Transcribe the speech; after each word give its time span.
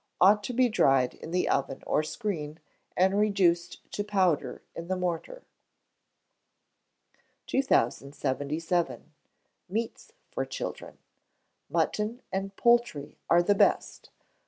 ought 0.19 0.43
to 0.43 0.51
be 0.51 0.67
dried 0.67 1.13
in 1.13 1.29
the 1.29 1.47
oven 1.47 1.83
or 1.85 2.01
screen, 2.01 2.59
and 2.97 3.19
reduced 3.19 3.87
to 3.91 4.03
powder 4.03 4.63
in 4.73 4.87
the 4.87 4.95
mortar. 4.95 5.43
2077. 7.45 9.13
Meats 9.69 10.11
for 10.31 10.43
Children. 10.43 10.97
Mutton 11.69 12.23
and 12.31 12.55
poultry 12.55 13.19
are 13.29 13.43
the 13.43 13.53
best. 13.53 14.09